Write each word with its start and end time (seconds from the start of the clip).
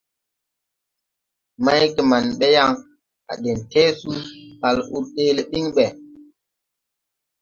Maygeman 1.63 2.25
ɓe 2.39 2.47
yaŋ 2.55 2.71
à 3.31 3.33
ɗeŋ 3.41 3.57
Tɛɛsu 3.71 4.11
kal 4.59 4.77
ur 4.95 5.03
ɗee 5.13 5.35
le 5.37 5.43
ɓiŋ 5.51 5.65
ɓe. 5.75 5.85